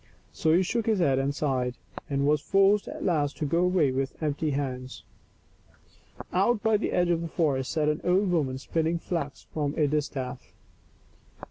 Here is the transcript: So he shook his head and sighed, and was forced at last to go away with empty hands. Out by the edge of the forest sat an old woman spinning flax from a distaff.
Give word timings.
So 0.33 0.51
he 0.51 0.63
shook 0.63 0.87
his 0.87 0.97
head 0.97 1.19
and 1.19 1.35
sighed, 1.35 1.77
and 2.09 2.25
was 2.25 2.41
forced 2.41 2.87
at 2.87 3.05
last 3.05 3.37
to 3.37 3.45
go 3.45 3.59
away 3.59 3.91
with 3.91 4.15
empty 4.19 4.49
hands. 4.49 5.03
Out 6.33 6.63
by 6.63 6.75
the 6.77 6.91
edge 6.91 7.11
of 7.11 7.21
the 7.21 7.27
forest 7.27 7.71
sat 7.71 7.87
an 7.87 8.01
old 8.03 8.31
woman 8.31 8.57
spinning 8.57 8.97
flax 8.97 9.45
from 9.53 9.75
a 9.77 9.85
distaff. 9.87 10.43